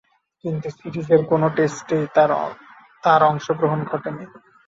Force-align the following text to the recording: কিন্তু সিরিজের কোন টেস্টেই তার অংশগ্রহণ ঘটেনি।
কিন্তু 0.43 0.67
সিরিজের 0.77 1.21
কোন 1.25 1.41
টেস্টেই 1.49 2.05
তার 3.03 3.21
অংশগ্রহণ 3.23 3.79
ঘটেনি। 3.83 4.25